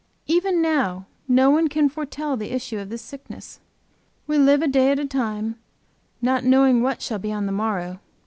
[0.25, 3.59] Even now no one can foretell the issue of this sickness.
[4.25, 5.59] We live a day at a time
[6.23, 7.99] not knowing what shall be on the morrow.